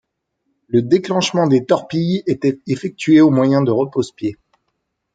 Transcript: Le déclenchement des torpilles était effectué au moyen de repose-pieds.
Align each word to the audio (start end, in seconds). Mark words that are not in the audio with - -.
Le 0.67 0.81
déclenchement 0.81 1.45
des 1.45 1.63
torpilles 1.63 2.23
était 2.25 2.57
effectué 2.65 3.21
au 3.21 3.29
moyen 3.29 3.61
de 3.61 3.69
repose-pieds. 3.69 4.35